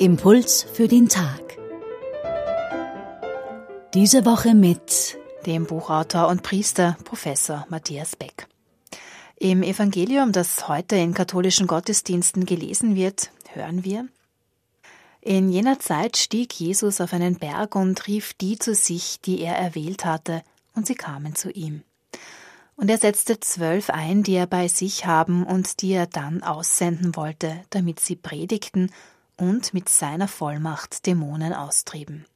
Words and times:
Impuls 0.00 0.62
für 0.72 0.88
den 0.88 1.10
Tag. 1.10 1.58
Diese 3.92 4.24
Woche 4.24 4.54
mit 4.54 5.18
dem 5.44 5.66
Buchautor 5.66 6.28
und 6.28 6.42
Priester 6.42 6.96
Professor 7.04 7.66
Matthias 7.68 8.16
Beck. 8.16 8.46
Im 9.36 9.62
Evangelium, 9.62 10.32
das 10.32 10.68
heute 10.68 10.96
in 10.96 11.12
katholischen 11.12 11.66
Gottesdiensten 11.66 12.46
gelesen 12.46 12.94
wird, 12.96 13.30
hören 13.52 13.84
wir 13.84 14.08
In 15.20 15.50
jener 15.50 15.78
Zeit 15.80 16.16
stieg 16.16 16.54
Jesus 16.54 17.02
auf 17.02 17.12
einen 17.12 17.34
Berg 17.34 17.76
und 17.76 18.06
rief 18.06 18.32
die 18.32 18.58
zu 18.58 18.74
sich, 18.74 19.20
die 19.20 19.42
er 19.42 19.56
erwählt 19.56 20.06
hatte, 20.06 20.42
und 20.74 20.86
sie 20.86 20.94
kamen 20.94 21.34
zu 21.34 21.50
ihm. 21.50 21.82
Und 22.74 22.88
er 22.88 22.96
setzte 22.96 23.38
zwölf 23.40 23.90
ein, 23.90 24.22
die 24.22 24.32
er 24.32 24.46
bei 24.46 24.66
sich 24.66 25.04
haben 25.04 25.44
und 25.44 25.82
die 25.82 25.92
er 25.92 26.06
dann 26.06 26.42
aussenden 26.42 27.16
wollte, 27.16 27.60
damit 27.68 28.00
sie 28.00 28.16
predigten 28.16 28.90
und 29.40 29.72
mit 29.72 29.88
seiner 29.88 30.28
Vollmacht 30.28 31.06
Dämonen 31.06 31.54
austrieben. 31.54 32.26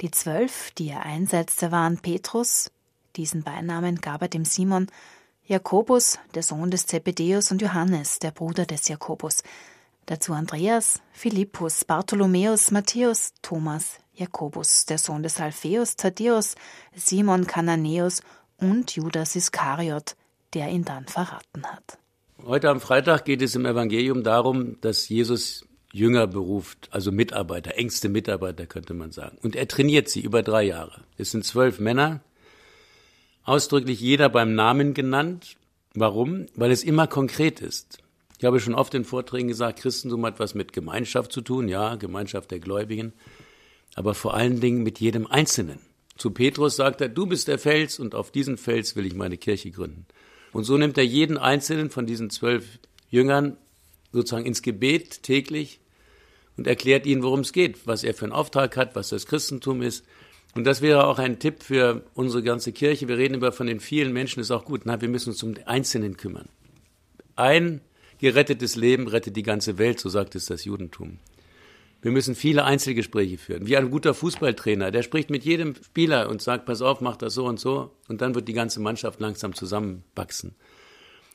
Die 0.00 0.10
zwölf, 0.10 0.72
die 0.72 0.88
er 0.88 1.04
einsetzte, 1.04 1.72
waren 1.72 1.98
Petrus, 1.98 2.70
diesen 3.16 3.42
Beinamen 3.42 4.00
gab 4.00 4.22
er 4.22 4.28
dem 4.28 4.44
Simon, 4.44 4.88
Jakobus, 5.46 6.18
der 6.34 6.42
Sohn 6.42 6.70
des 6.70 6.86
Zebedäus, 6.86 7.50
und 7.50 7.62
Johannes, 7.62 8.18
der 8.18 8.32
Bruder 8.32 8.66
des 8.66 8.88
Jakobus, 8.88 9.42
dazu 10.06 10.32
Andreas, 10.32 11.00
Philippus, 11.12 11.84
Bartholomäus, 11.84 12.70
Matthäus, 12.70 13.32
Thomas, 13.40 13.98
Jakobus, 14.14 14.84
der 14.86 14.98
Sohn 14.98 15.22
des 15.22 15.40
Alpheus, 15.40 15.96
Thaddäus, 15.96 16.54
Simon 16.94 17.46
Kananäus 17.46 18.22
und 18.58 18.94
Judas 18.94 19.36
Iskariot, 19.36 20.16
der 20.54 20.68
ihn 20.68 20.84
dann 20.84 21.06
verraten 21.06 21.64
hat. 21.64 21.98
Heute 22.44 22.70
am 22.70 22.80
Freitag 22.80 23.24
geht 23.24 23.42
es 23.42 23.54
im 23.54 23.66
Evangelium 23.66 24.22
darum, 24.22 24.80
dass 24.80 25.08
Jesus 25.08 25.67
Jünger 25.92 26.26
beruft, 26.26 26.88
also 26.90 27.10
Mitarbeiter, 27.10 27.76
engste 27.76 28.08
Mitarbeiter 28.08 28.66
könnte 28.66 28.94
man 28.94 29.10
sagen. 29.10 29.38
Und 29.42 29.56
er 29.56 29.68
trainiert 29.68 30.08
sie 30.08 30.20
über 30.20 30.42
drei 30.42 30.64
Jahre. 30.64 31.02
Es 31.16 31.30
sind 31.30 31.44
zwölf 31.44 31.78
Männer, 31.78 32.20
ausdrücklich 33.44 34.00
jeder 34.00 34.28
beim 34.28 34.54
Namen 34.54 34.92
genannt. 34.92 35.56
Warum? 35.94 36.46
Weil 36.54 36.70
es 36.70 36.84
immer 36.84 37.06
konkret 37.06 37.60
ist. 37.60 37.98
Ich 38.38 38.44
habe 38.44 38.60
schon 38.60 38.74
oft 38.74 38.94
in 38.94 39.04
Vorträgen 39.04 39.48
gesagt, 39.48 39.80
Christentum 39.80 40.24
hat 40.26 40.38
was 40.38 40.54
mit 40.54 40.72
Gemeinschaft 40.72 41.32
zu 41.32 41.40
tun, 41.40 41.68
ja, 41.68 41.96
Gemeinschaft 41.96 42.50
der 42.50 42.60
Gläubigen, 42.60 43.12
aber 43.96 44.14
vor 44.14 44.34
allen 44.34 44.60
Dingen 44.60 44.82
mit 44.82 45.00
jedem 45.00 45.26
Einzelnen. 45.26 45.80
Zu 46.16 46.30
Petrus 46.30 46.76
sagt 46.76 47.00
er, 47.00 47.08
du 47.08 47.26
bist 47.26 47.48
der 47.48 47.58
Fels 47.58 47.98
und 47.98 48.14
auf 48.14 48.30
diesen 48.30 48.58
Fels 48.58 48.94
will 48.94 49.06
ich 49.06 49.14
meine 49.14 49.38
Kirche 49.38 49.70
gründen. 49.70 50.06
Und 50.52 50.64
so 50.64 50.76
nimmt 50.76 50.98
er 50.98 51.04
jeden 51.04 51.38
einzelnen 51.38 51.90
von 51.90 52.06
diesen 52.06 52.30
zwölf 52.30 52.78
Jüngern 53.10 53.56
sozusagen 54.12 54.46
ins 54.46 54.62
Gebet 54.62 55.22
täglich 55.22 55.80
und 56.56 56.66
erklärt 56.66 57.06
ihnen, 57.06 57.22
worum 57.22 57.40
es 57.40 57.52
geht, 57.52 57.86
was 57.86 58.04
er 58.04 58.14
für 58.14 58.24
einen 58.24 58.32
Auftrag 58.32 58.76
hat, 58.76 58.96
was 58.96 59.10
das 59.10 59.26
Christentum 59.26 59.82
ist. 59.82 60.04
Und 60.54 60.64
das 60.64 60.80
wäre 60.80 61.06
auch 61.06 61.18
ein 61.18 61.38
Tipp 61.38 61.62
für 61.62 62.04
unsere 62.14 62.42
ganze 62.42 62.72
Kirche. 62.72 63.06
Wir 63.06 63.18
reden 63.18 63.34
über 63.34 63.52
von 63.52 63.66
den 63.66 63.80
vielen 63.80 64.12
Menschen, 64.12 64.40
ist 64.40 64.50
auch 64.50 64.64
gut. 64.64 64.86
Nein, 64.86 65.00
wir 65.00 65.08
müssen 65.08 65.30
uns 65.30 65.42
um 65.42 65.54
den 65.54 65.66
Einzelnen 65.66 66.16
kümmern. 66.16 66.48
Ein 67.36 67.80
gerettetes 68.18 68.74
Leben 68.74 69.06
rettet 69.06 69.36
die 69.36 69.42
ganze 69.42 69.78
Welt, 69.78 70.00
so 70.00 70.08
sagt 70.08 70.34
es 70.34 70.46
das 70.46 70.64
Judentum. 70.64 71.18
Wir 72.00 72.12
müssen 72.12 72.34
viele 72.36 72.64
Einzelgespräche 72.64 73.38
führen. 73.38 73.66
Wie 73.66 73.76
ein 73.76 73.90
guter 73.90 74.14
Fußballtrainer, 74.14 74.92
der 74.92 75.02
spricht 75.02 75.30
mit 75.30 75.44
jedem 75.44 75.74
Spieler 75.74 76.28
und 76.28 76.40
sagt, 76.40 76.64
pass 76.64 76.80
auf, 76.80 77.00
mach 77.00 77.16
das 77.16 77.34
so 77.34 77.44
und 77.44 77.58
so. 77.58 77.90
Und 78.08 78.20
dann 78.20 78.34
wird 78.36 78.46
die 78.46 78.52
ganze 78.52 78.80
Mannschaft 78.80 79.20
langsam 79.20 79.54
zusammenwachsen. 79.54 80.54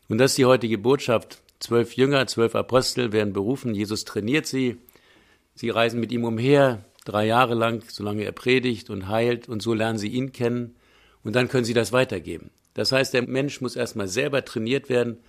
Und 0.07 0.17
das 0.19 0.31
ist 0.31 0.38
die 0.38 0.45
heutige 0.45 0.77
Botschaft. 0.77 1.42
Zwölf 1.64 1.94
Jünger, 1.94 2.28
zwölf 2.28 2.56
Apostel 2.56 3.14
werden 3.14 3.31
berufen. 3.31 3.73
Jesus 3.73 4.03
trainiert 4.03 4.45
sie. 4.45 4.75
Sie 5.56 5.69
reisen 5.69 6.01
mit 6.01 6.12
ihm 6.12 6.25
umher, 6.25 6.84
drei 7.06 7.25
Jahre 7.25 7.53
lang, 7.56 7.85
solange 7.88 8.25
er 8.25 8.34
predigt 8.34 8.90
und 8.90 9.07
heilt. 9.07 9.47
Und 9.47 9.62
so 9.62 9.73
lernen 9.73 9.97
sie 9.97 10.09
ihn 10.09 10.34
kennen. 10.34 10.75
Und 11.23 11.38
dann 11.38 11.47
können 11.47 11.63
sie 11.63 11.73
das 11.73 11.94
weitergeben. 11.94 12.50
Das 12.73 12.91
heißt, 12.91 13.13
der 13.13 13.25
Mensch 13.25 13.62
muss 13.62 13.78
erstmal 13.78 14.09
selber 14.09 14.44
trainiert 14.44 14.90
werden, 14.90 15.19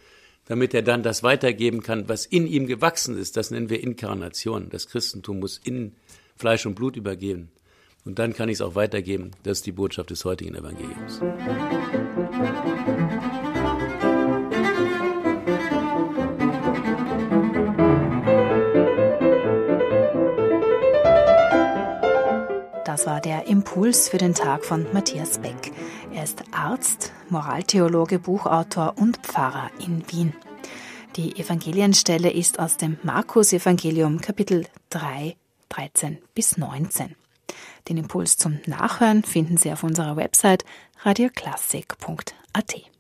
damit 0.47 0.75
er 0.75 0.83
dann 0.83 1.05
das 1.05 1.23
weitergeben 1.23 1.85
kann, 1.85 2.09
was 2.09 2.27
in 2.27 2.49
ihm 2.49 2.67
gewachsen 2.67 3.17
ist. 3.17 3.37
Das 3.37 3.53
nennen 3.53 3.71
wir 3.71 3.81
Inkarnation. 3.81 4.71
Das 4.71 4.89
Christentum 4.89 5.39
muss 5.39 5.61
in 5.63 5.95
Fleisch 6.35 6.67
und 6.67 6.75
Blut 6.75 6.97
übergeben. 6.97 7.53
Und 8.05 8.19
dann 8.19 8.33
kann 8.33 8.49
ich 8.49 8.55
es 8.55 8.61
auch 8.61 8.75
weitergeben. 8.75 9.31
Das 9.45 9.59
ist 9.59 9.67
die 9.67 9.73
Botschaft 9.73 10.11
des 10.11 10.25
heutigen 10.25 10.57
Evangeliums. 10.57 11.21
Das 22.95 23.07
war 23.07 23.21
der 23.21 23.49
Impuls 23.49 24.09
für 24.09 24.19
den 24.19 24.35
Tag 24.35 24.65
von 24.65 24.87
Matthias 24.93 25.39
Beck. 25.39 25.73
Er 26.13 26.23
ist 26.23 26.45
Arzt, 26.53 27.11
Moraltheologe, 27.29 28.21
Buchautor 28.21 28.95
und 28.97 29.17
Pfarrer 29.17 29.69
in 29.85 30.05
Wien. 30.13 30.33
Die 31.17 31.35
Evangelienstelle 31.37 32.31
ist 32.31 32.61
aus 32.61 32.77
dem 32.77 32.99
Markus-Evangelium 33.03 34.21
Kapitel 34.21 34.69
3, 34.91 35.35
13 35.71 36.19
bis 36.37 36.57
19. 36.57 37.17
Den 37.89 37.97
Impuls 37.97 38.37
zum 38.37 38.61
Nachhören 38.67 39.25
finden 39.25 39.57
Sie 39.57 39.73
auf 39.73 39.83
unserer 39.83 40.15
Website 40.15 40.65
radioklassik.at. 41.03 42.94